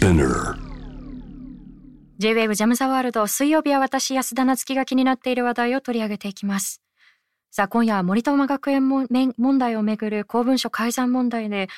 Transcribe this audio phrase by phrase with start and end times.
[0.00, 0.56] Spinner.
[2.16, 6.80] J-WAVE ジャムザワールド水曜日は私安田なつきが気になっている話題を取り上げていきます。
[7.50, 11.68] さあ今夜は森友学園もめ問題をめぐる公文書改ざん問題で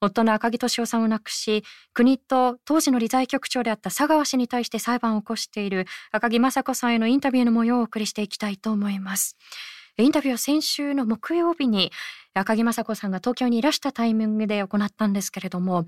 [0.00, 9.36] 夫の赤木俊夫さんを亡くし国と当時の理財局長であった佐川氏に対して裁判を起こしている赤木雅子さんへのインタビューの模様をお送りしていきたいと思います。
[9.98, 11.92] インタビューは先週の木曜日に
[12.32, 15.84] 赤木雅子さんが東京にいらしたタイミングで行ったんですけれども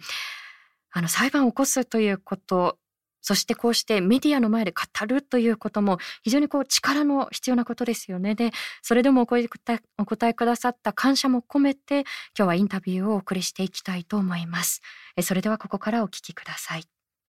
[0.91, 2.79] あの裁判を起こすということ
[3.21, 8.35] そしてこうしてメディアの前で語るということも非常にこう力の必要なことですよね。
[8.35, 8.53] で、
[8.83, 12.01] それでもお答えお答えくださった感謝も込めて
[12.37, 14.81] 今日はインタビューをお送りしていきたいと思います。
[15.21, 16.85] それではここからお聞きください。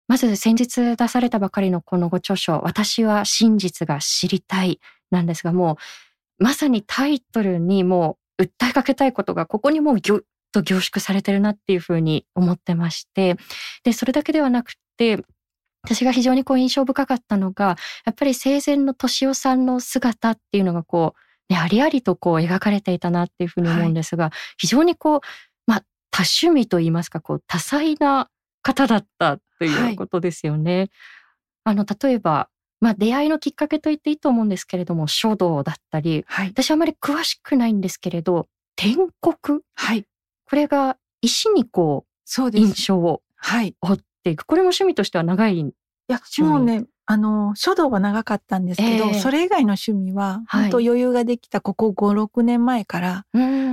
[0.06, 5.78] まず先日出されたばかりのこのご著書、私は真実が知りたいなんですがも
[6.38, 13.36] うまさにタイトルにもう訴えかけたいことがここにもうぎゅと凝縮されてるなっていうふうに思ってまして、
[13.84, 15.22] で、それだけではなくて、
[15.82, 21.14] 私が非常にこう印象深かったのが、やっぱり生前の敏夫さんの姿っていうのがこ
[21.48, 25.20] う、ね、ありありとこう描かれていたなっていうふうに思うんですが、はい、非常にこう、
[25.66, 28.28] まあ、多趣味といいますか、こう、多彩な
[28.62, 30.78] 方だったということですよね。
[30.78, 30.90] はい、
[31.64, 32.48] あの、例えば、
[32.80, 38.46] まあ、出会いのきっかけと言っていいと思うんですけれども、書道だったり、はい、私はあまり詳しくないんですけれど、
[38.76, 40.04] 天国、はい、
[40.48, 43.22] これが石にこう、そう印象を
[43.80, 44.44] 彫っていく。
[44.44, 45.72] これも趣味としては長いい
[46.08, 53.26] や、もうね、あの、書道は長かったんですけど、えー、それ以外の趣味は、本当余裕ができたここ5、6年前から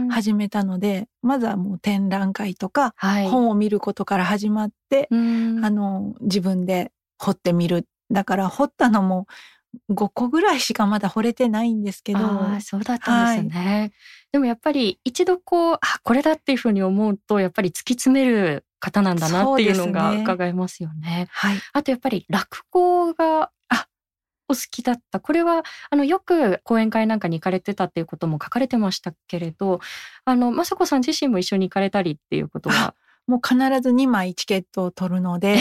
[0.09, 7.87] 始めたので、まずはもう展覧会とか、はい、本を見ることから始まって、あの、自分で彫ってみる。
[8.11, 9.27] だから彫ったのも
[9.89, 12.19] 5個ぐらいしかまだ惚れてないんですけど。
[12.19, 13.79] あそうだったんですね。
[13.79, 13.91] はい、
[14.31, 21.09] でもやっぱり一度こう、あ、これだっていうふうに思うと、やっぱり突き詰める方なんだなっていうのが伺えますよね。
[21.09, 21.57] ねはい。
[21.73, 23.87] あとやっぱり落語が、あ、
[24.47, 25.19] お好きだった。
[25.19, 29.79] これは、あの、よく講演会なんかに行かれてたっていうことも書かれてましたけれど、
[30.25, 32.93] あの、雅子さん自身も一緒に行かれたりっていうことは？
[33.27, 35.57] もう必ず2枚チケットを取るので、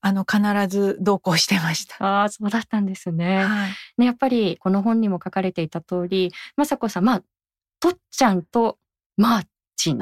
[0.00, 2.04] あの、必ず同行してました。
[2.04, 3.44] ああ、そうだったんですね。
[3.44, 7.22] はい、ね、やっぱりこの本にも書かれていた通り、雅子さん、まあ、
[7.80, 8.78] とっちゃんと
[9.16, 9.46] マー
[9.76, 10.00] チン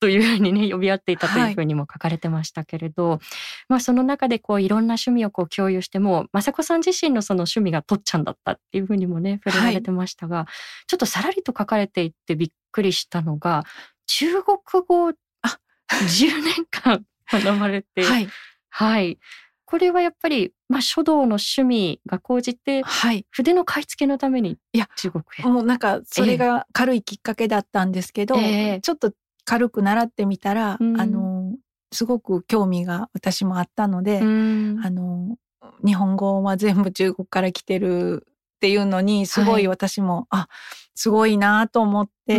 [0.00, 3.20] というふうにね、呼び合っていたというふうにも書かれてましたけれど、はい、
[3.68, 10.46] まあその中でこういろんな趣味をこう共有しても、雅子さん自身のその趣味がとっちゃんだったっていうふうにもね、触れられてましたが、はい、
[10.86, 13.64] ちょっとさらりと書かれていってびっくりしたのが、
[14.06, 15.58] 中国語、あ、
[15.88, 18.28] 10年間 学ばれて、はい。
[18.76, 19.18] はい。
[19.64, 24.58] これはやっぱり、まあ、書道の趣味が高じて、はい、筆の買い付けのために
[24.96, 25.42] 中国へ。
[25.44, 29.12] もうなんかそれが軽いきっかけだったんですけど、えー、ちょっと
[29.46, 31.54] 軽く習ってみたら、うん、あの
[31.90, 35.36] すごく興味が私もあったので、うん、あの
[35.84, 38.26] 日本語は全部中国から来てる
[38.56, 40.48] っていうのにすごい私も、はい、あ
[40.94, 42.38] すごいなと思って、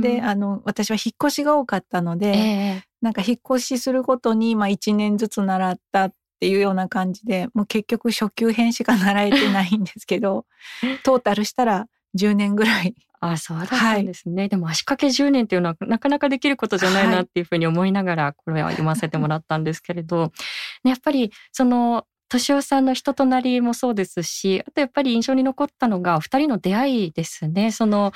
[0.00, 10.46] であの私は引っ越しが多かったので、えー、なんか引っ越しするごとに、まあ、1年ずつ習ったっていうような感じでもう結局初級編しか習えてないんですけど
[11.04, 11.86] トータルしたら
[12.18, 12.94] 10年ぐらい。
[13.24, 20.32] あそうだったんですね、はい、でも足掛け10年っていうのはなかなかできることじゃないなっていうふうに思いながらこれは読ませてもらったんですけれど、
[20.82, 27.70] やっぱりその敏夫さんの人となりもそうですしあとやっぱり印象に残ったのが二人の出会いですね。
[27.70, 28.12] その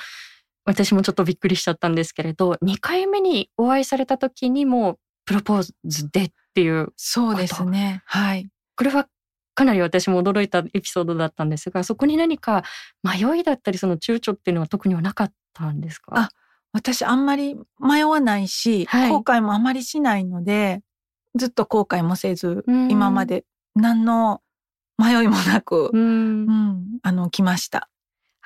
[0.67, 8.03] 私もちょっとびっくりしちゃったんですけれど2回目にお会いされた時にもプロポーズでっていうそうですね。
[8.05, 8.47] はい。
[8.75, 9.07] これは
[9.55, 12.63] かなり私も驚いたエピソードだったんですが、そこに何か
[13.03, 16.11] 迷いだったり、その躊躇っていうのは特にはなかったんですか？
[16.15, 16.29] あ、
[16.73, 20.81] 私あんまり迷わないし、はい、後悔もあまりしないので、
[21.35, 23.45] ずっと後悔もせず、今まで
[23.75, 24.41] 何の
[24.97, 27.89] 迷いもなく、うん、うん、あの、来ました。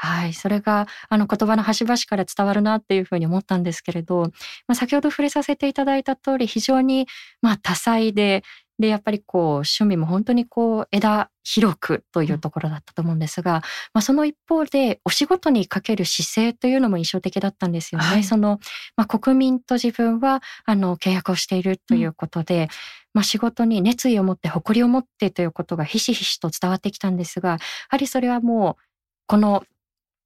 [0.04, 0.34] はい。
[0.34, 4.22] それが、あの、言葉の端々から伝わるなっていうふうに思ったんですけれど、
[4.68, 7.08] まあ、先ほど触れさせていただいた通り、非常に、
[7.44, 8.44] まあ、多彩で、
[8.80, 13.62] で、やっぱりこう、趣味も本当にこう、枝広くというところだったと思うんですが、
[13.94, 18.08] まあ、その一方で、お仕事にかける姿勢というのも印象的だったんですよね。
[18.08, 18.60] はい、その、
[18.98, 22.68] まあ、国民と自分は、あの、契約をしているということで、うん
[23.14, 27.58] まあ、仕事に熱意を持って誇りを持ってということがひしひしと伝わってきたんですが、や
[27.90, 28.84] はりそれはもう、
[29.28, 29.64] この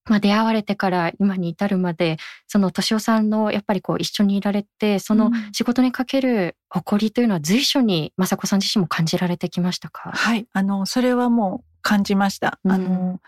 [0.07, 2.17] まあ、出会われてから今に至るまで、
[2.47, 10.11] その敏夫さんのやっぱりこう一緒にいられて、その仕事にかける誇りというのは随所に雅子さん自身も感じられてきましたか？
[10.11, 12.59] はい、あの、それはもう感じました。
[12.63, 13.19] うん、あの、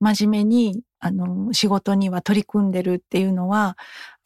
[0.00, 3.76] 真面目に、あの、仕事には取り組んでるっていうのは、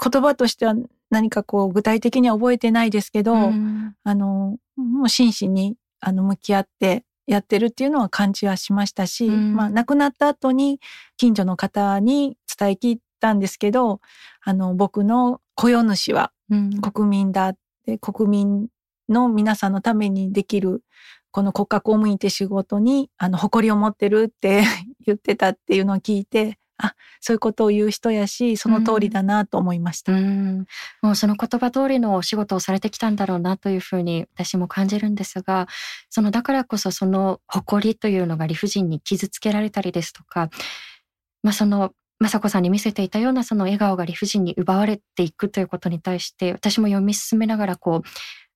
[0.02, 0.74] 言葉としては
[1.10, 10.80] 何かこう具体的には覚えてないですけど、うん、あの、もう真摯にあの向き合ってやってるっていうのは感じはしましたし、うん、まあ亡くなった後に
[11.18, 14.00] 近所の方に伝え聞いたんですけど
[14.42, 16.32] あの僕の雇用主は
[16.80, 17.54] 国民だっ
[17.84, 18.68] て、うん、国民
[19.10, 20.82] の皆さんのためにできる
[21.30, 24.64] この国家公務員って仕事にあの誇りを持ってるって
[25.04, 30.66] 言ってたっていうのを聞いてあそういうことを言う人やしその通りだなと思いました、うん、
[31.02, 35.66] もうその言葉通りのお仕事をされてきたんだろうなというふうに私も感じるんですが
[36.08, 40.50] そのだからこそその誇りというのが理不尽に傷つけられたりですとか、
[41.42, 48.08] まあ、その雅子さんに見せていたようなその笑顔が理不尽に奪われていくということに対して私も読み進めながらこう、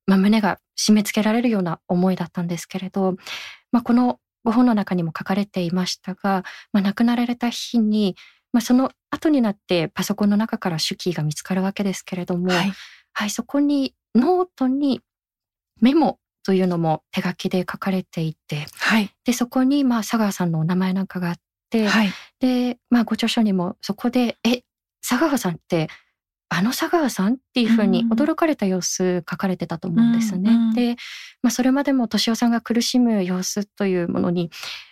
[0.06, 3.16] まあ、胸が締め付けられるような思いだったんですけれど、
[3.70, 8.16] まあ、このご本の中にも書かれていましたが、まあ、亡くなられた日に、
[8.52, 12.72] まあ、その後になってパソコンの中から手記が見つかるわけですけれども、はい、
[13.12, 15.00] はい、そこにノートに
[15.80, 21.36] メモというのも手書きで書かれていて、はい、でそこにまあ佐川さんのお名前なんかがあっ
[21.70, 22.10] て、はい、
[22.40, 24.62] で、まあ、ご著書にもそこで「え
[25.06, 25.88] 佐川さんって
[26.54, 30.50] あの佐川さんっていうふうに驚かれた様子書かれてたと思うんですね。
[30.50, 30.96] うんうん、で、
[31.42, 34.50] まあ、それまでも敏夫さんが苦しむ様子というものに、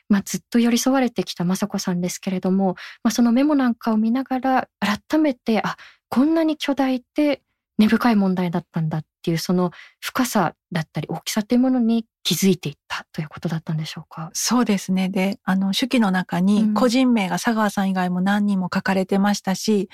[0.08, 5.76] まあ、ずっと寄り添われてきた雅子さんですけれども、まあ、そのメモなんかを見ながら改めてあ
[6.08, 7.42] こんなに巨大で
[7.78, 9.70] 根深い問題だったんだっていうその
[10.00, 14.30] 深さだったり大きさというものに気づいていったということだったんでしょうか？
[14.32, 15.08] そうですね。
[15.08, 19.86] で、あの、手記の中に個人名が佐川さん以外も何人も書かれてましたし、うん、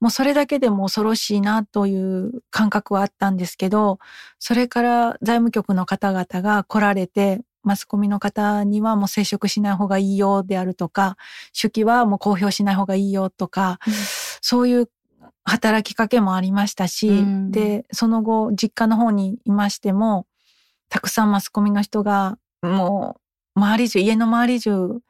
[0.00, 3.98] もうそれだけでも恐ろしいなという感覚はあったんですけど、
[4.38, 11.16] それから財務局の方々が来られて、マスコミの方にはもう接触しない方がいいよであるとか、
[11.60, 13.92] 手記はもう公表しない方がいいよとか、うん、
[14.40, 14.90] そういう
[15.48, 20.26] 働きかけもありましたし、うん、で、その後、実家の方にいましても、
[20.88, 23.18] たくさんマスコミの人が、も
[23.56, 25.00] う、周り中、家の周り中、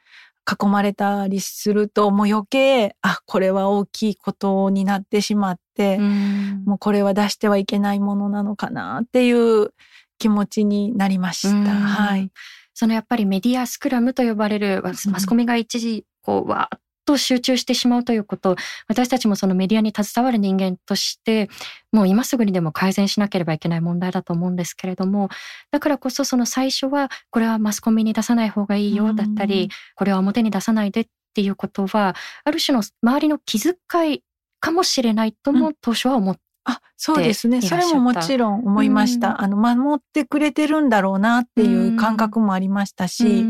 [0.50, 9.75] 囲まれたりすると、もう余計、あ、これは大きいことになってしまって、うん、もうこれは出してはいけないものなのかなっていう
[10.19, 11.55] 気持ちになりました。
[11.55, 12.31] うん、はい。
[12.73, 18.56] そのやっぱりメディアスクラムと呼ばれるマスコミが一時こうわーっと集中してしまうということ、
[18.87, 21.49] 私たちもそのメディアに携わる人間として、
[21.90, 25.31] もう今すぐにでも改善しなければいけない問題だと思うんですけれども、
[25.70, 32.14] だからこそその最初は、これはマスコミに出さない方がいいよだったり、これは表に出さないでっていうことは、
[32.44, 33.75] ある種の周りの気遣
[34.12, 34.22] い
[34.60, 37.62] かもしれないとも当初は思って、あ、そうですね。
[37.62, 39.40] それももちろん思いました。
[39.40, 43.46] あの、守ってくれてるんだろうなっていう感覚もありましたし、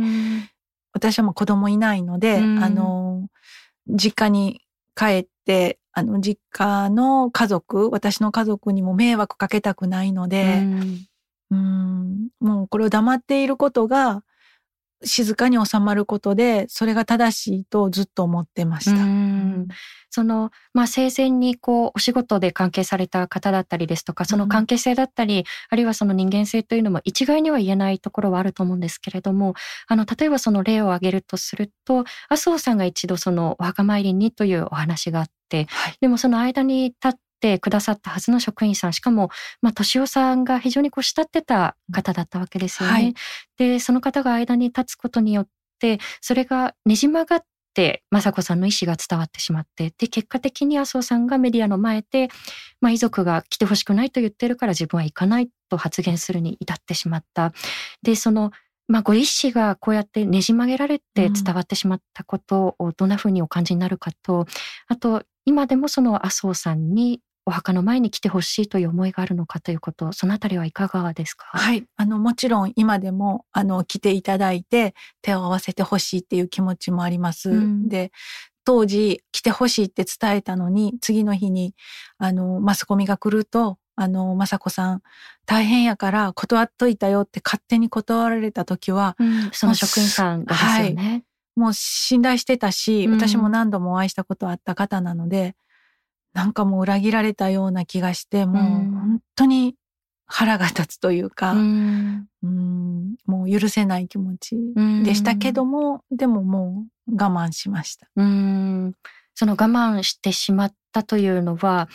[0.93, 3.08] 私はもう子供いないので、あの、
[3.89, 4.61] 実家に
[4.95, 10.63] 帰って、あの、実家の家族、私の家族にも迷惑かけたくないので、
[11.51, 14.23] うん、もうこれを黙っていることが、
[15.05, 18.97] 静かに収まることで、それが正しいとずっと思ってました。
[20.11, 29.55] その、まあ、生前にこう、お仕事で関係された方だったりですとか、その関係性だったり、うん、あるいはその人間性というのも一概には言えないところはあると思うんですけれども、
[29.87, 39.31] あの、例えばその例を挙げるとすると、麻生さんが一度そのお墓参りにというお話があって、はい、でもその間に立ってくださったはずの職員さん、しかも、
[39.63, 42.95] まあ、敏夫さんが非常にこう慕ってた方だったわけですよね。
[42.95, 43.15] はい、
[43.57, 45.49] で、その方が間に立つことによっ
[45.79, 52.29] て、それがねじ曲がって、雅子さんの意思が伝わってしまって、で、結果的に麻生さんがメディアの前で、
[52.81, 57.53] まあ、遺族が来てほしくないと言ってるから自分は行かないと発言するに至ってしまった。
[58.03, 58.51] で、その、
[58.89, 64.47] まあ、ご意思がこうやってねじ曲げられて伝わってしまったことをどんなふうにお感じになるかと、
[64.89, 71.47] あと、今でもその麻生さんにお墓の前に来てほしいという思いがあるのかということ、そのあたりはいかがですか？
[71.47, 71.87] はい。
[71.97, 77.49] あの、もちろん今でも、あの、来ていただいて手を合わせてほしいっていう気持ちもあります。
[77.49, 78.13] うん、で、
[78.65, 81.75] 当時来てほしいって伝えたのに、次の日に、
[82.19, 85.03] あの、マスコミが来ると、あの、雅子さん、
[85.47, 91.03] 大変やから断っといたよって勝手に断られた時は、うん、その職員さんですよね。
[91.03, 91.25] はい
[91.59, 95.57] もう信頼してたし、私も何度もお会いしたことあった方なので、
[96.35, 99.75] なんかもう裏切られたような気がして、もう本当に
[100.27, 104.57] 腹が立つというか、うん、うんもう許せない気持ち
[105.05, 108.09] でしたけども、でももう我慢しました。
[108.15, 108.93] うん。
[109.35, 111.89] その我慢してしまったというのは、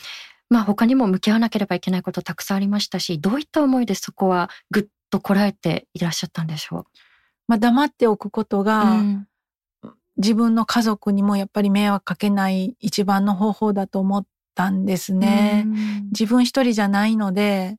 [0.49, 6.85] まあ他にも向き合わなければいけないことたくさんありましたし、どういった思いでそこはぐっとこらえていらっしゃったんでしょう？
[7.47, 9.27] まあ黙っておくことが、うん
[10.17, 15.65] 自分の家族にもやっぱり迷惑かけない一番の方法だと思ったんですね。
[16.11, 17.77] 自分一人じゃないので、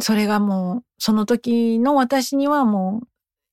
[0.00, 3.08] それがもうその時の私にはもう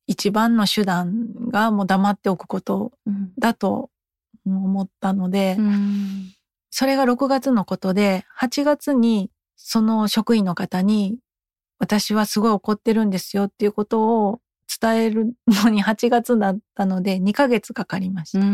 [0.08, 2.92] 一番の手段がもう黙っておくこと
[3.38, 3.90] だと
[4.46, 6.34] 思ったので、うん、
[6.72, 11.18] それが6月のことで8月にその職員の方に
[11.80, 14.40] 私はすごい怒ってるんですよっていうことを
[14.82, 18.46] 伝えるのに8月だったので2ヶ月かかりました。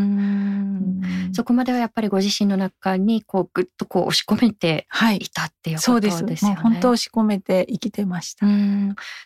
[1.32, 4.86] そこまではやっぱりご自身の中にこうぐっとこう押し込めて
[5.18, 6.32] いたっていうことですよね。
[6.32, 6.62] はい、そうです。
[6.62, 8.46] 本当押し込めて生きてました。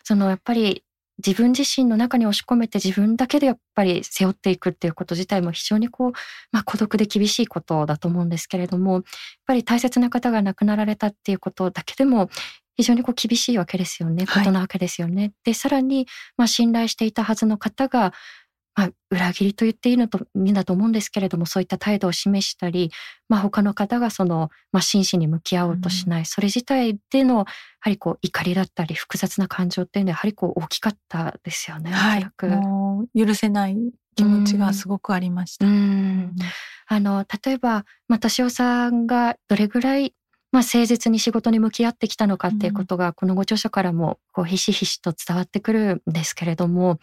[0.03, 0.83] そのやっぱり
[1.25, 6.11] 自分自身の中に押し込めて自分だけでやっぱり背負っていくっていうこと自体も非常にこう、
[6.51, 9.03] まあ、孤独で厳しいことだと思うんですけれどもやっ
[9.45, 12.29] ぱり大切な方が亡くなられたっていうことだけでも
[12.75, 15.21] 非常にこう厳しいわけですよね、ことなわけですよね。
[15.21, 18.13] はい、でさらに、まあ、信頼していたはずの方が
[18.75, 22.91] まあ、裏切りと言っていいのといいんだと思うんですけれどもそういった態度を示したり、
[23.29, 27.45] まあ、他の方がその、まあ、真摯に向き合おうとしない、うん、それ自体でのや
[27.79, 31.91] はりこう怒りだったり複雑な感情っていうのはやはりこう大きかったですよね。
[31.91, 33.77] はい、もう許せない
[34.15, 35.65] 気持ちがすごくありました。
[35.65, 36.35] うん、
[36.87, 40.13] あの例えば、まあ、敏夫さんがどれぐらい
[40.55, 46.97] まあ、誠実に仕事に向き合ってきたのかっていうことが、このご著書からもこうひしひしと伝わってくるんですけれども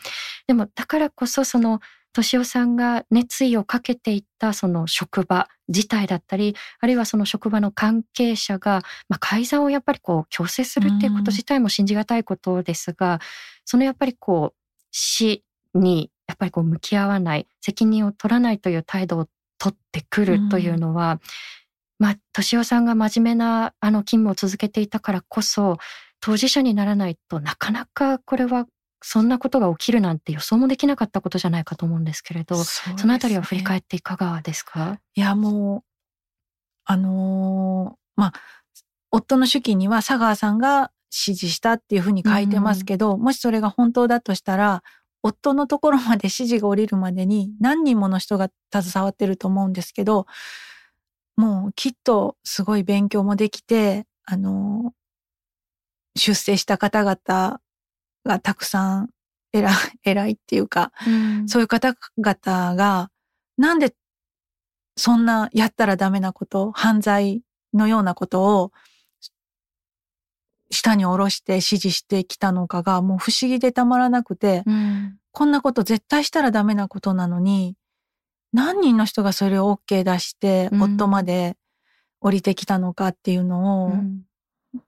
[0.46, 1.80] でもだからこそその
[2.16, 8.80] 敏夫さんが熱意をかけていったその職場自体だったりあるいはその職場の関係者が、
[9.10, 13.20] まあ、改ざんをやっぱりこう強制するっていうこと自体も信じがたいことですが、
[13.66, 14.58] そのやっぱりこう
[14.92, 15.44] 死
[15.74, 19.26] にやっぱりこう向き合わない責任を取らないという態度を
[19.58, 21.20] 取ってくるというのは、
[22.02, 25.78] まあ、敏夫さんが真面目なあの勤務を続けていたからこそ、
[26.20, 28.66] 当事者にならないとなかなかこれは
[29.02, 34.98] そんなことが起きるなんて予想もできなかったことじゃないかと思うんですけれど、そ、ね,、のあたりは振り返っていかがですか？
[35.14, 35.82] いや、もう、
[36.86, 38.32] あのー、まあ、
[39.12, 44.82] 夫の手記には佐川さんが指示したっていうふうに書いてますけど、うん、もしそれが本当だとしたら、
[45.22, 50.26] 夫のところまで指示が降りるまでに何人もの人が携わってると思うんですけど、
[51.36, 54.92] もうきっとすごい勉強もできて、あの、
[56.16, 57.60] 出世した方々
[58.24, 59.10] がたくさん
[59.52, 59.74] 偉い、
[60.04, 63.10] 偉いっていうか、うん、そういう方々が、
[63.56, 63.94] なんで
[64.96, 68.72] そんなやったらダメなこと、犯罪のようなことを
[70.70, 77.76] 下に下ろして指示してきたのかがもう不思議でたまらなくて、うん、こんなこと絶対したらダメなことなのに、
[78.52, 81.56] 何人の人がそれを OK 出して、夫まで
[82.20, 84.22] 降りてきたのかっていうのを、うん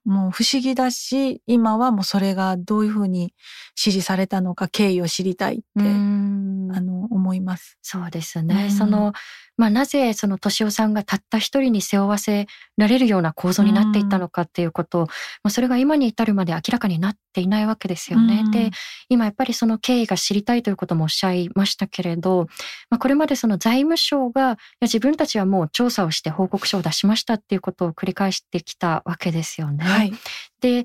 [0.04, 3.34] もう不思議だし、今はもうそれがどういうふうに
[3.78, 7.78] 指示されたのか経緯を知りたいって、あの、思います。
[7.82, 8.70] そうですね。
[8.70, 9.12] その、
[9.56, 12.46] まあ、なぜその敏夫さんがたった一人に背負わせ
[12.76, 15.06] られるような構造になっていったのかっていうこと、ま
[15.44, 18.44] あ、それが今に至るまで明らかになっていないわけですよね。
[18.50, 18.70] で、
[19.08, 22.48] 今やっぱりその経緯が知りたいということもおっしゃいましたけれど、
[22.90, 29.84] まあ、これまでその財務省がいや自分たちはもう調査をして報告書を出しましたっていうことを繰り返してきたわけですよね。
[29.84, 30.12] はい、
[30.60, 30.84] で、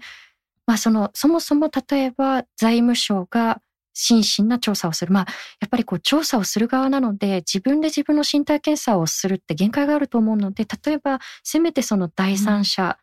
[0.68, 3.62] まあ、そのそもそも例えば財務省が
[4.02, 5.12] 真摯な調査をする。
[5.12, 5.26] まあ、
[5.60, 12.98] やっぱりこう調査をする側なので、自分で自分の身体検査をするって限界があると思うので、例えば、せめてその第三者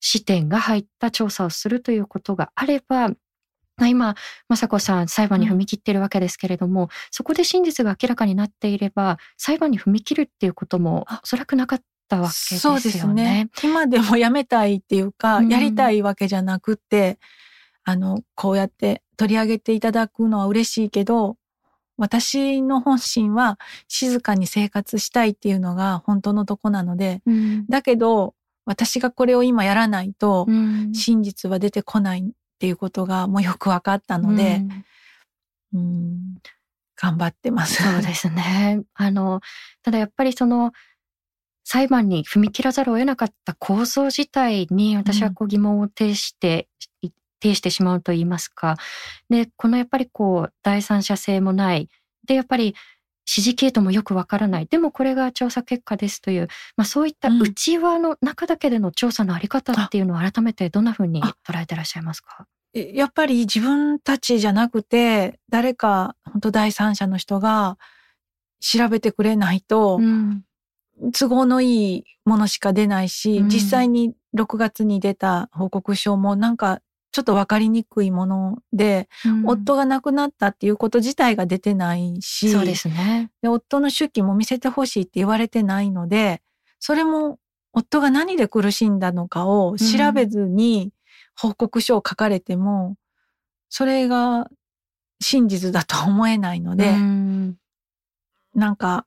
[0.00, 3.10] 視点が入った調査をするということがあれば、
[3.80, 4.14] 今、
[4.48, 12.80] 雅子さん裁判に踏み切っているわけですけれども、うん、そこで真実が明らかになっていれば、裁判に踏み切るっていうこともおそらくなかったわけですよね。
[12.80, 13.50] そうですね。
[13.62, 17.18] 今でもやめたいっていうか、うん、やりたいわけじゃなくて、
[17.88, 21.38] あの、こうやって取り上げていただくのは嬉しいけど、
[21.96, 28.34] 私の本心は静かに生活したいっていうのが本当のとこなので、うん、だけど
[28.66, 30.46] 私がこれを今やらないと
[30.92, 32.24] 真実は出てこないっ
[32.60, 34.60] ていうことがもうよく分かったので、
[35.72, 36.18] うん、うん
[36.94, 37.82] 頑張ってます。
[37.82, 38.82] そうですね。
[38.94, 39.40] あの、
[39.82, 40.72] ただやっぱりその
[41.64, 46.66] 裁判に踏み切らざるを得なかった構造自体に私はこう疑問を呈して
[47.40, 48.76] 呈してしまうと言いますか。
[49.30, 51.88] で、このやっぱりこう、第三者性もない。
[52.26, 52.74] で、やっぱり
[53.30, 54.66] 指示系統もよくわからない。
[54.66, 62.46] でもこれが調査結果ですという、まあそういった内輪の中だけでの調査のあり方っていうのを改めてどんなふうに捉えてらっしゃいますか？
[62.72, 67.76] やっぱり自分たちじゃなくて、誰か本当第三者の人が
[68.60, 70.00] 調べてくれないと、
[71.12, 76.80] 都合のいいものしか出ないし、うん、実際に6月に出た報告書もなんか
[77.18, 83.30] ちょっと分かりにくいもので、うん、夫が亡くなったっていうこと自体が出てないし、そうですね。
[83.42, 86.42] で、夫の手記も見せてほしいって言われてないので、
[86.78, 87.38] それも
[87.72, 90.92] 夫が何で苦しんだのかを調べずに、
[91.36, 92.96] 報告書を書かれても
[93.68, 94.48] それが
[95.20, 97.56] 真実だと思えないので、ん。
[98.54, 99.06] なんか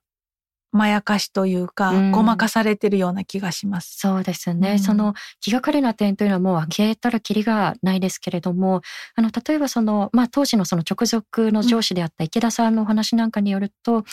[0.72, 3.98] まやかしというか、うん、ごまかされてるような気がします。
[3.98, 4.72] そうですね。
[4.72, 8.80] うん、その気がかりな点というのはもう挙げたらきりがないですけれども、
[9.14, 14.04] あの、例えばその、まあ当時のその直属の上司であった池田さんのお話なんかによると、うん、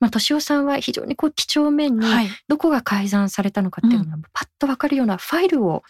[0.00, 2.06] まあ敏夫さんは非常にこう几帳面に、
[2.48, 5.82] どこが改ざんされたのかっていうのがパッとわかるようなファイルを、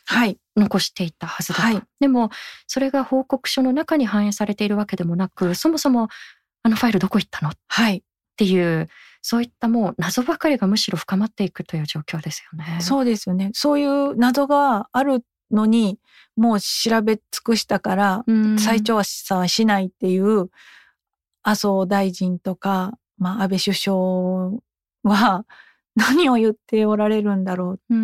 [0.58, 2.30] 残していたはずだと、はい、でも
[2.66, 6.08] それが報告書の中に反映されているわけでもなくそもそも
[6.62, 8.02] あのファイルどこ行ったの、はい、っ
[8.36, 8.88] ていう
[9.22, 12.80] そういったもう謎ばかりがむしろ深まっていくという状況ですよね。
[12.80, 13.50] そうですよね。
[13.52, 15.98] そういう謎があるのに、
[16.36, 18.24] もう調べ尽くしたから、
[18.58, 20.50] 再調査はしないっていう、
[21.42, 23.96] 麻生大臣とか、まあ、安倍首相
[25.02, 25.44] は
[25.96, 27.80] 何を言っておられるんだろう。
[27.90, 27.94] う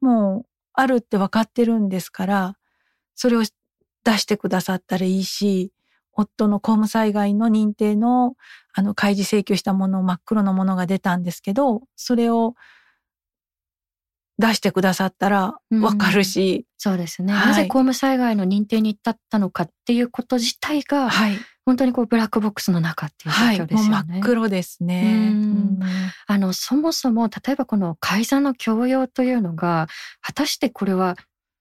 [0.00, 2.56] もう、あるって分かってるんですから、
[3.14, 3.42] それを
[4.04, 5.72] 出してくださったらいいし、
[6.18, 8.34] 夫の公務災害の認定の
[8.74, 12.54] あの開示請求したもの真っ黒のものが出たんですけどそれを
[14.38, 23.94] 出してくださったらわかるし、うん、そうですね、はい、なぜ公務災害の認定に至ったのかっていうこと自体が、はい、本当にこうブラックボックスの中っていう状況ですよね。
[23.94, 25.80] はい、真っ黒ですね、うん、
[26.28, 29.88] あのそもそも例えばこの改ざんの強要というのが
[30.20, 31.16] 果たしてこれは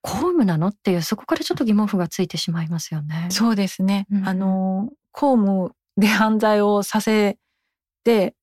[0.07, 0.67] 公務なの？
[0.69, 3.27] っていうそこからちょっと疑問符がついてしまいますよね。
[3.29, 4.07] そうですね。
[4.09, 7.37] うん、あの公務で犯罪をさせ
[8.05, 8.33] て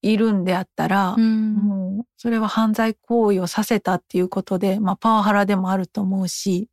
[0.00, 6.68] いるんであったら、うん、もうそれは犯罪行為をさせたっていうことで、まあ、パワハラでもあると思うし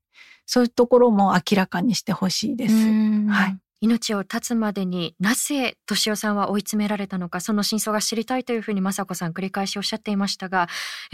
[0.46, 2.74] そういうところも明らかにしてほしいです。
[2.74, 10.68] はい、命を絶つまでになぜ敏夫さんは追い詰められたのかその真相が知りたいというふうに雅子さん繰り返しおっしゃっていましたが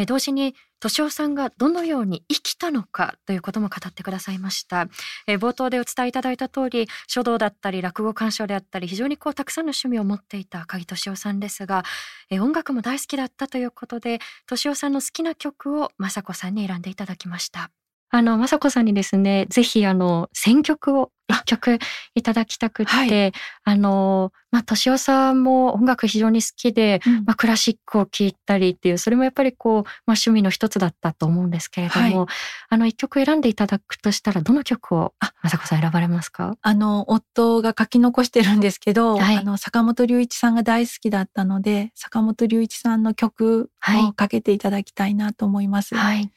[0.07, 4.89] 同時に敏夫さんがどのように生きたのかということも語ってくださいました。
[5.27, 11.85] 冒頭でお伝えいただいた通り書道だったり落語鑑賞であったり非常にこうたくさんの趣味を持っていた鍵敏夫さんですが
[12.31, 17.71] 音楽も大好きだったということで敏夫さんの好きな曲を雅子さんに選んでいただきました。
[18.15, 21.11] あの、まさこさんにですね、ぜひあの、選曲を
[21.43, 21.79] 一曲
[22.15, 23.31] いただきたくて、はい、
[23.63, 32.27] あの、まあ、敏夫さんも音楽非常に好きで、うん、まあ、クラシックを聴いたりっていう、それもやっぱりこう、まあ、趣味の一つだったと思うんですけれども、はい、
[32.69, 36.55] あの、一曲選んでいただくとしたら、どの曲を、あ、まさこさん選ばれますか？
[36.61, 43.71] あの、夫が書き残してるんですけど、はい、あの、坂本龍一さんが大好きだったので、坂本龍一さんの曲
[44.07, 45.95] をかけていただきたいなと思います。
[45.95, 46.31] はい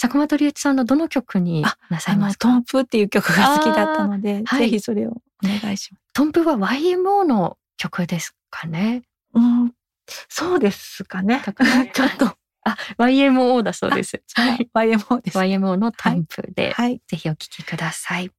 [0.00, 1.60] 坂本龍一さんのどの曲に
[1.90, 2.48] なさいますか？
[2.48, 6.02] トンプっていう曲が好きだったので、はい、ぜひそれをお願いします。
[6.14, 9.02] トンプは YMO の曲ですかね？
[9.34, 9.74] うん、
[10.30, 11.42] そうですかね。
[11.92, 12.34] ちょっと。
[12.62, 14.22] あ、YMO だそうです。
[14.34, 15.38] はい、YMO です。
[15.38, 18.30] YMO のトンプで、はい、ぜひお聴きください。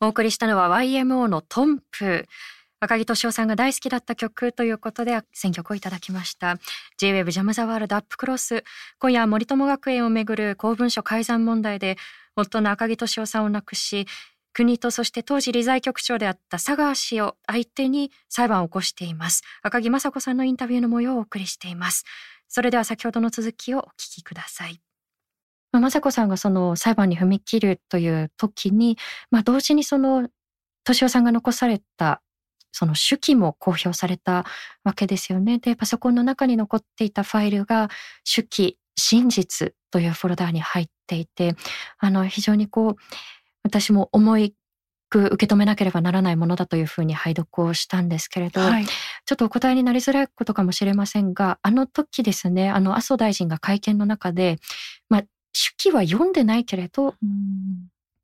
[0.00, 2.26] お送りしたのは YMO のトンプ。
[2.84, 6.58] 赤木俊夫さんが大好きだった曲ということで選曲をいただきました。
[6.98, 8.64] J-WAVE ジャムザワールドアップクロス
[8.98, 11.96] 今夜森友学園をめぐる公文書改ざん問題で
[12.36, 14.06] 夫の赤木俊夫さんを亡くし
[14.52, 19.42] 国とそして当時理財局長であった佐川氏を相手に裁判を起こしています。
[19.62, 22.04] 赤木雅子さんのインタビューの模様をお送りしています。
[22.48, 24.80] それでは先ほどの続きをお聞きください。
[25.72, 28.96] 雅子さんがその裁判に踏み切るという時に、
[29.30, 30.28] まあ、同時にその
[30.84, 32.22] 敏夫さんが残された
[32.74, 34.44] その手記も公表された
[34.82, 35.58] わけですよね。
[35.58, 37.88] で、パソコンの中に残っていたファイルが
[38.24, 41.54] 手記真実というフォルダーに入っていて、
[41.98, 42.96] あの、非常にこう、
[43.62, 44.56] 私も重い
[45.08, 54.58] く受け止めなければならないものだというふうに拝読をしたんですけれど、はい、ちょっとお答えになりづらいことかもしれませんが、あの時ですね、あの、麻生大臣が会見の中で、
[55.08, 55.28] まあ、手
[55.76, 57.14] 記は読んでないけれど、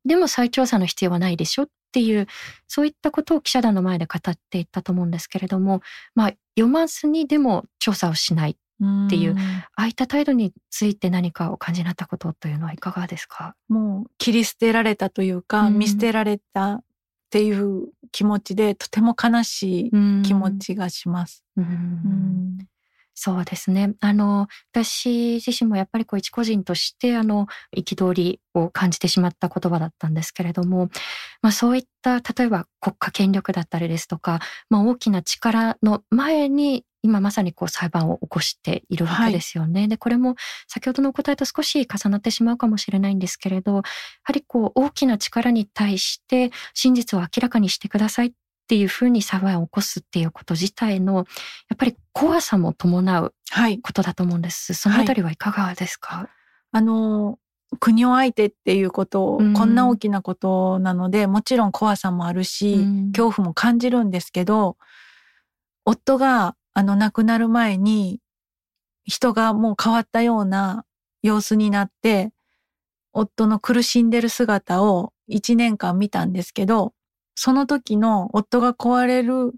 [0.03, 2.27] でも再調査の必要はないでしょっていう
[2.67, 5.81] そういったことを記者団の前で語っていったと思うんですけれども、
[6.15, 9.35] まあ、読まずにでも調査をしないっていう
[9.75, 13.55] ああいった態度について何かお感じになったことというのはいかがですか？
[13.69, 16.83] もう切り捨てられたというか、見捨てられたっ
[17.29, 19.91] ていう気持ちでとても悲しい
[20.23, 21.43] 気持ちがします。
[21.57, 22.57] うん
[23.13, 23.93] そうですね。
[23.99, 30.89] あの、私自身もやっぱりこう一個人として、あの、憤りを感じてしまった言葉だったんですけれども、
[31.41, 39.81] まあそういった、例えば国家権力だったりですとか、まあ大きな力の前に、今まさにこう裁判を起こしているわけですよね。
[39.81, 40.35] はい、で、これも
[40.67, 43.81] 先ほどのお答えと少し重なってしまうかもしれないんですけれど、や
[44.23, 48.31] はりこう大きな力に対して真実を明らかにしてくださいっ
[48.71, 51.21] っていうふうに騒ぎを起こすっていうこと自体のや
[51.73, 53.33] っぱり怖さも伴う
[53.81, 54.71] ことだと思うんです。
[54.71, 56.27] はい、そのあたりはいかがですか、はい、
[56.71, 57.37] あの
[57.81, 64.77] 国を相手っていうことを、こんな大きなことなので、もちろん怖さもあるし、恐怖も感じるんですけど、
[65.83, 68.21] 夫があの亡くなる前に、
[69.03, 70.85] 人がもう変わったような
[71.23, 72.31] 様子になって、
[73.11, 76.93] 夫の苦しんでる姿を一年間見たんですけど、
[77.43, 79.55] その時の夫が壊れる、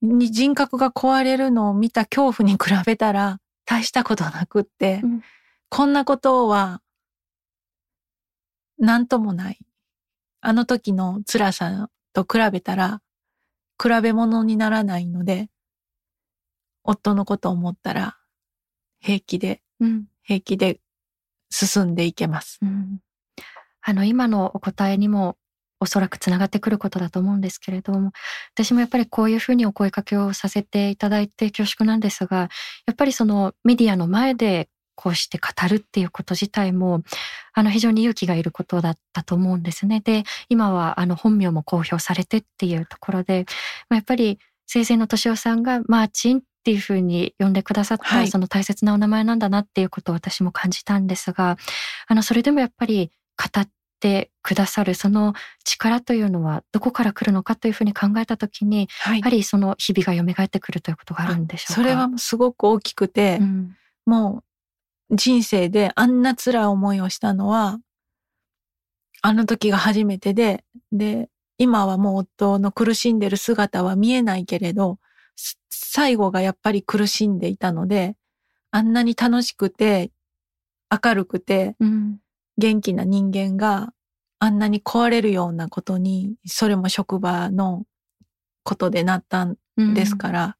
[0.00, 5.22] 人格が壊れるのを見た恐怖に比べたら大したことなくって、うん、
[5.68, 6.82] こんなことは
[8.78, 9.58] 何ともない。
[10.40, 13.00] あの時の辛さと比べたら
[13.82, 15.48] 比べ物にならないので、
[16.84, 18.18] 夫のことを思ったら
[19.00, 20.78] 平気で、うん、平気で
[21.50, 22.60] 進んでいけます。
[22.62, 23.00] うん、
[23.82, 25.36] あの今のお答えにも
[25.84, 28.12] おそらくつながってくることだと思うんですけれども
[28.54, 32.48] 私もやっぱりこういうふうにお声かけをさせていただいて恐縮なんですが
[32.86, 37.02] やっぱりそのメディアの前でこうして語るっていうこと自体も
[37.52, 40.00] あの非常に勇気がいることだったと思うんですね。
[40.00, 43.46] で今はあの本名も公表されてっていうところで
[43.90, 51.58] やっぱり生前の敏夫さんがマーチンっていうふうに呼んでくださった、はい、その大切なお名前なんだなっていうことを私も感じたんですが
[52.06, 53.68] あのそれでもやっぱり語っ
[54.00, 61.74] てくださるその力というのはどこから来るのかというふうに考えた時に、はい、やはりその日々が蘇ってくるということがあるんでしょうか？
[61.74, 63.76] それはすごく大きくて、うん、
[64.06, 64.42] も
[65.10, 67.78] う人生であんな辛い思いをしたのは
[69.22, 74.98] あの時が初めてでで今はもう夫の苦しんでる姿は見えないけれど
[75.70, 78.16] 最後がやっぱり苦しんでいたので、
[78.70, 80.10] あんなに楽しくて、
[80.90, 81.76] 明るくて、
[82.58, 83.92] 元気な人間が
[84.38, 87.84] あんなに壊れるようなことに、それも職場の
[88.62, 89.56] ことでなったん
[89.94, 90.56] ですから、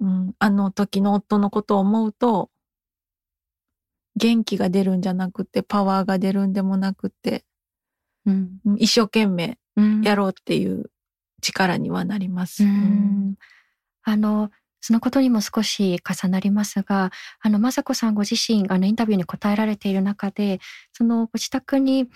[0.00, 2.50] うん、うん、あの時の夫のことを思うと、
[4.16, 7.44] 元気が出るんじゃなくて、パワーが出るんでもなくて、
[8.26, 9.58] うん、一生懸命
[10.02, 10.90] やろうっていう
[11.40, 12.64] 力にはなります。
[14.02, 17.10] あのそのことにも少し重なりますが、
[17.40, 20.60] あの、雅子さんご自身、あの、インタビューに答えられている中で、
[20.92, 22.08] その、ご自宅に、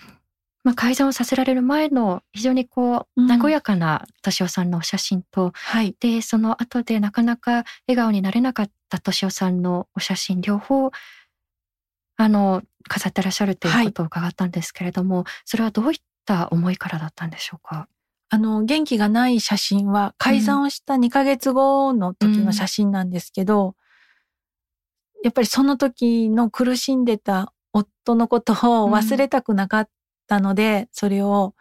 [0.63, 10.91] まあ、改ざんをさせられる前の非常にこう、和やかな敏夫さんのお写真と、はい、で、その後でなかなか笑顔になれなかった敏夫さんのお写真、両方、
[12.15, 17.89] あの、飾ってらっしゃるということを伺ったんですけれども、はい、それはどういった思いからだったんでしょうか？
[18.33, 23.73] あの、元気がない写真は改ざんをした2ヶ月後の時の写真なんですけど、うん、
[25.23, 29.89] やっぱりその時の苦しんでた夫のことを忘れたくなかっ
[30.27, 31.53] たので、うん、それを、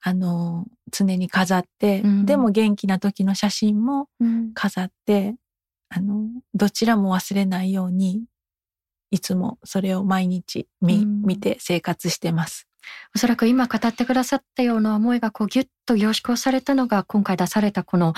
[0.00, 4.06] あの、常に飾って、うん、でも元気な時の写真も
[4.54, 5.34] 飾って、
[5.88, 8.22] あの、どちらも忘れないように、
[9.10, 12.68] いつもそれを毎日見,、見て生活してます。
[13.14, 18.14] おそらく今語ってくださったような思いがこうギュッと凝縮されたのが今回出されたこの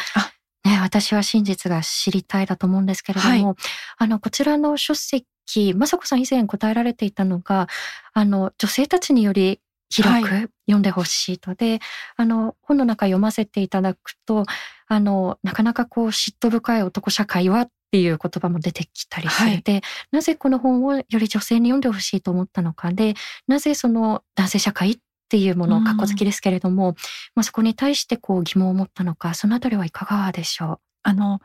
[0.65, 3.57] ね、私は真実が知りたいだと思うんですけれども、はい、
[3.99, 5.27] あの、こちらの書籍、
[5.75, 7.69] 雅子さん以前答えられていたのが、
[8.15, 11.81] あの、女性たちにより広く読んでほしいと、はい、で、
[12.17, 14.47] あの、本の中読ませていただくと、
[14.89, 23.15] あの、なかなかこう嫉妬深い男社会はっていう言葉も出てきたりして、はい、なぜこの本をより女性に読んでほしいと思ったのかで、
[23.47, 26.95] なぜその男性社会っていうものをかっこ好きですけれども、うん、
[27.37, 30.79] まあ、そこに対してこう疑問を持ったのか、そのあたりはいかがでしょう？
[31.05, 31.41] あの、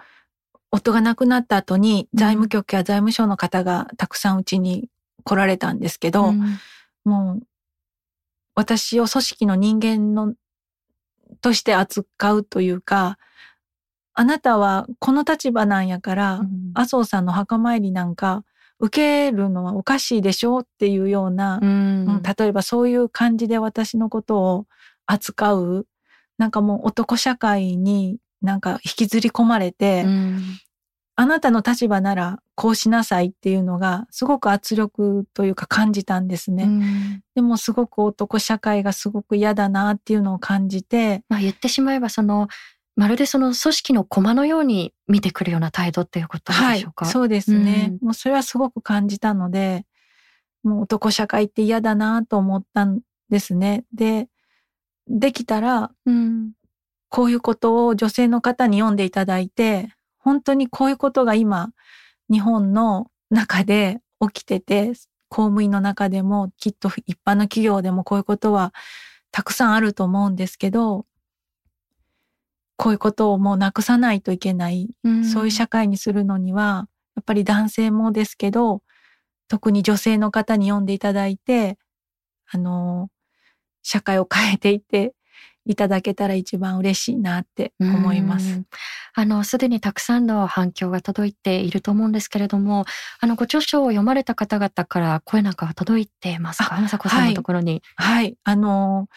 [0.72, 4.90] 夫が亡くなった後に財務局や財務省の方がたくさんうちに
[5.24, 6.58] 来られたんですけど、うん、
[7.06, 7.44] もう
[8.56, 10.34] 私を組織の人間の
[11.42, 13.20] として扱うというか、
[14.20, 18.44] あなたはこの立場なんやから、うん、麻生さんの墓参りなんか
[18.78, 24.66] 受けるのはおかしいでしょうっていうような、うん、例えばそういう感じで私のことを
[25.06, 25.88] 扱う、
[26.38, 30.42] なんかもう男社会になんか引きずり込まれて、うん、
[31.16, 36.66] あなたの立場ならこうしなさいっていうのがすごく圧力というか感じたんですね。
[36.66, 41.24] うん、でもすごく男社会がすごく嫌だなっていうのを感じて。
[41.30, 42.50] まあ言ってしまえばその
[43.00, 49.86] まるでその組織の駒のように見てくるような態度っていうことでしょうか、はい、そうですね、うん、もうそれはすごく感じたので
[50.64, 53.86] もう男社会って嫌だなと思ったんですね。
[53.94, 54.28] で
[55.08, 56.52] できたら、うん、
[57.08, 61.70] こういうことを女性の方に読んでいただいて本当にこういうことが今
[62.30, 64.92] 日本の中で起きてて
[65.30, 68.74] 公務員の中でもきっと一般の企業でもこういうことは
[69.32, 71.06] たくさんあると思うんですけど
[72.82, 76.88] こういうことをもうなくさないといけない、うん、そういう社会にするのには、
[77.18, 78.82] やっぱり男性もですけど、
[79.50, 81.78] 特に女性の方に読んでいただいて、
[82.50, 83.10] あの、
[83.84, 85.14] 社会を変えていって
[85.66, 88.64] いただけたら一番嬉しいなって思います。
[89.14, 92.86] あの、すでにたくさんの反響が届いていると思うんですけれども、
[93.20, 96.80] あの、ご著書を読まれた方々から声なんかは届いてますか？
[96.80, 97.84] まさこさんのところに。
[97.98, 98.38] はい、はい。
[98.46, 99.10] あの、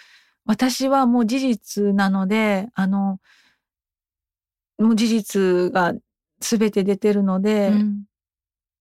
[0.46, 3.20] 私はもう事実なので、あの、
[4.82, 5.94] もう事実が
[6.40, 8.04] 全て出てるので、うん、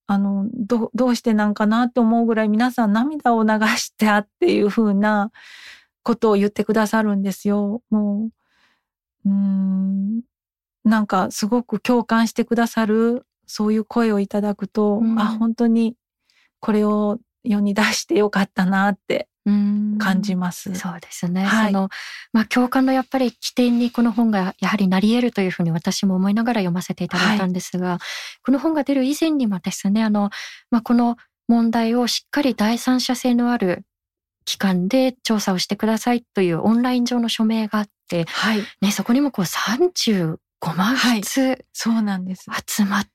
[0.08, 5.32] あのどどうしてなんかなって思うぐらい皆さん涙を流してあっていう風な
[6.04, 7.82] ことを言ってくださるんですよ。
[7.90, 8.30] も
[9.26, 10.22] ううん
[10.84, 15.96] なんかすごく共感してくださるそういう声をいただくと、うん、あ本当に
[16.60, 20.74] これを世に出してよかったなって感じます。
[20.76, 21.44] そうですね。
[21.44, 21.90] はい、その
[22.34, 28.00] まあ共感のやっぱり起点にこの本がやはりなり得るというふうに私も思いながら読ませていただいたんですが、はい、
[28.44, 30.30] この本が出る以前にもですね、あの
[30.70, 33.84] まあこの問題をしっかり第三者性のある
[34.46, 40.38] 機関で調査をしてくださいというオンライン上の署名があって、はい、ねそこにもこう35
[40.76, 42.46] 万筆、そうなんです。
[42.68, 43.08] 集まっ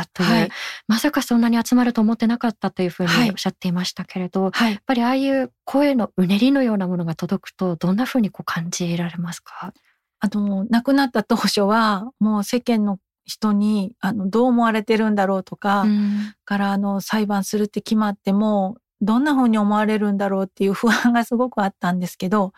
[0.00, 0.48] ったという、はい、
[0.88, 9.72] まさかそんなに集まると思ってなかったというふうにおっしゃっていましたけれど、はい、やっぱりああいう声のうねりのようなものが届くとどんなふうにこう感じられますか？
[10.20, 22.52] あの亡くなった当初はもう世間の人にあのどう思われてるんだろうとか、うん、からあの裁判するって決まってもどんな風に思われるんだろうっていう不安がすごくあったんですけど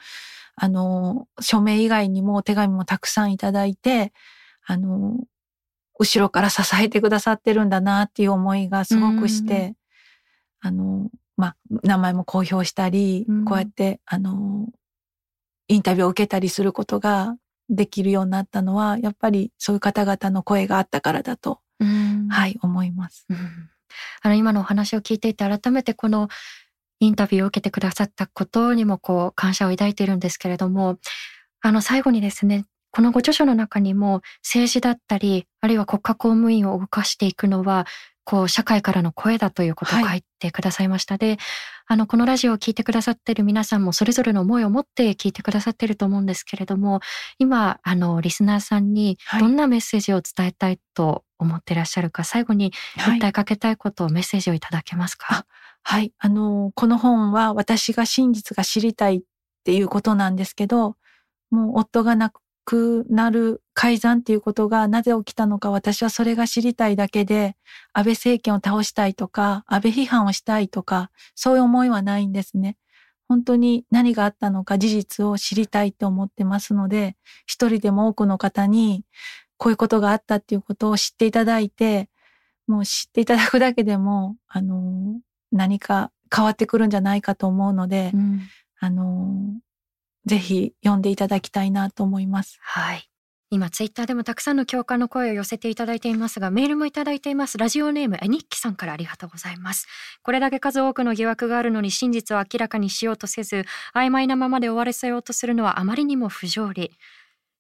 [0.57, 4.13] あの署名以外にも手紙もたくさんいただいて
[4.67, 5.17] あの
[5.99, 9.75] 後ろから支えてくださってるんだなっていう思いがすごくして、
[10.61, 14.67] あの、まあ、名前も公表したり、こうやって、あの、
[15.69, 17.37] インタビューを受けたりすることが
[17.69, 21.61] できるようになったのは、やっぱりそういう方々の声があったからだと、
[22.29, 23.27] はい、思います。
[24.23, 26.29] あの、今のお話を聞いていて、改めてこの
[27.01, 30.99] インタビューを受けてくださったことにも、こう、感謝を抱いているんですけれども、
[31.61, 37.89] あの、最後にですね、このご著書の中にも政治だったり、あるいは国家公務員を動かしていくのは、
[38.23, 41.15] こう、社会からの声だということを書いてくださいました。
[41.15, 41.39] はい、で、
[41.89, 47.01] あの、このラジオを聞いてくださっている皆さんもそれぞれの思いを持って聞いてくださっていると思うんですけれども、
[47.39, 55.47] 今、あの、リスナーさんにどんなメッセージを伝えたいと思ってらっしゃるか、はい、最後に訴えかけたいことをメッセージをいただけますか、
[55.83, 59.21] はい、あの、この本は私が真実が知りたいっ
[59.65, 60.95] ていうことなんですけど、
[61.51, 67.57] もう夫が亡くくなる改ざんっていうことがなぜ起きたのか私はそれが知りたいだけで
[67.93, 72.77] 安倍政権を倒したいとか安倍批判をしたいとかそういう思いはないんですね。
[73.27, 79.05] 本当に何があったのか事実を知りたいと思ってますので一人でも多くの方に
[79.57, 82.11] こういうことがあったっていうことを知っていただいて
[82.67, 85.21] もう知っていただくだけでもあの
[85.53, 88.41] 何か変わってくるんじゃないかと思うので、うん、
[88.79, 89.55] あの
[90.27, 92.59] ぜひ読んでいただきたいなと思います。
[92.61, 93.09] はい。
[93.51, 99.87] 今ツイッターでもたくさんの共感の声を寄せていただいていますがメールもいただいていますラジオネームえにっきさんからありがとうございます
[100.23, 106.91] これだけ数多くの疑惑があるのに真実を明らかにしようとせず曖昧なままで終わらせようとするのはあまりにも不条理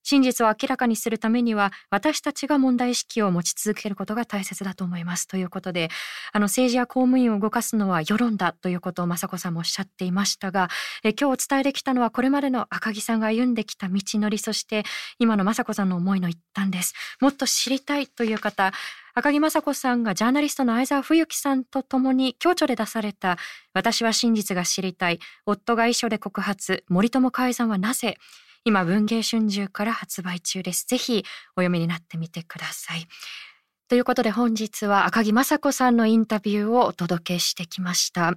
[0.04, 5.26] 真実を明らかにするためには私たちが問題意識を持ち続けることが大切だと思います。
[5.26, 5.88] ということで
[6.32, 10.68] あの政治や公務員を動かすのは世論だということを雅子さんもおっしゃっていましたが
[11.02, 14.84] え今日お伝えできたのはこれまでの赤木さんが歩んできた道のりそして
[15.18, 16.94] 今の雅子さんの思いの一端です。
[17.20, 18.72] もっと知りたいという方
[19.14, 23.38] 赤木雅子さんがジャーナリストの相沢冬樹さんと共に共著で出された
[23.72, 25.20] 私は真実が知りたい。
[25.46, 28.18] 夫が遺書で告発森友改ざんはなぜ
[28.66, 30.86] 今文芸春秋から発売中です。
[30.86, 31.22] ぜひ
[31.54, 33.06] お読みになってみてください。
[33.88, 38.32] ということで本日は赤木雅子さんのインタビューをお届けしてきました。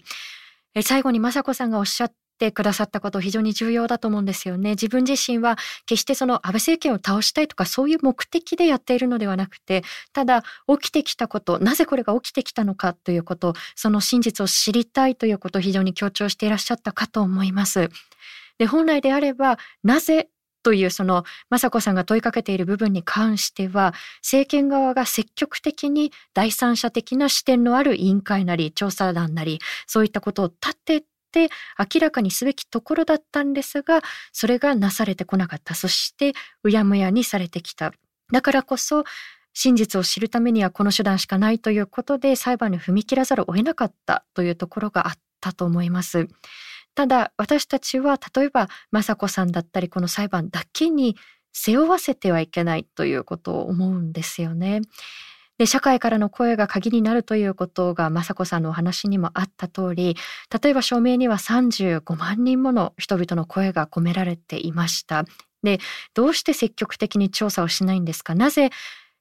[0.76, 4.72] え最後に雅子さんがおっしゃってくださったこと非常に重要だと思うんですよね。
[4.72, 17.90] 自分自身は決してその安倍政権を倒したいとかそういう目的でやっているのではなくて、ただ起きてきたこと、なぜこれが起きてきたのかということ、その真実を知りたいということを非常に強調していらっしゃったかと思います。
[18.58, 20.30] で本来であればなぜ
[20.64, 34.02] というその雅子さんが問いかけている部分に関しては政権側が積極的に第三者的な視点のある委員会なり調査団なりそういったことを立てて明らかにすべきところだったんですが
[34.34, 37.94] それがなされてこなかったそしてうやむやにされてきた
[38.34, 39.06] だからこそ
[39.54, 46.28] 真実を知るためにはこの手段しかないということで裁判に踏み切らざるを得なかったというところがあったと思います。
[46.98, 51.16] ただ私たちは例えば雅子さんだったりこの裁判だけに
[51.54, 54.82] 背負わせてはいけないということを思うんですよね。
[55.60, 60.16] で社会からの声が鍵になるということが雅子さんのお話にもあった通り
[60.62, 65.26] 例えば署名には35万人もの人々の声が込められていました
[65.62, 65.80] で
[66.16, 68.36] どうして積極的に調査をしないんですか？
[68.36, 68.70] なぜ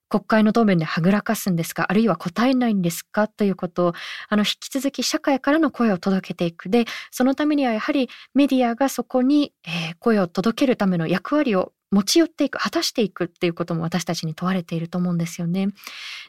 [0.08, 3.92] 国会の答弁ではぐらかすんですかあるいは答えないんですかということを
[4.28, 15.68] あの引き続き社会からの声を届けていくでそのためにはやはりメディアがそこに、えー、声を届けるための役割を持ち寄っていく果たしていくっていうことも私たちに問われていると思うんですよね。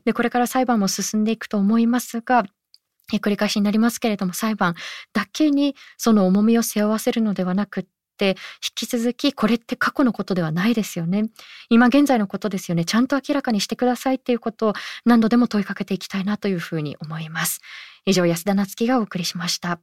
[0.06, 2.46] でこれから裁判も進んでいくと思いますが
[3.16, 4.76] 繰り返しになりますけれども裁判
[5.14, 7.88] だけにその重みを背負わせるのではなく
[8.18, 11.26] って引き続きこれって過去のことではないですよね。
[11.70, 12.84] 今現在のことですよね。
[12.84, 14.74] ちゃんと明らかにしてくださいっていうことを
[15.06, 17.62] 何度でも問いかけていきたいなというふうに思います。
[18.06, 19.80] 以上安田なつきがお送りしました。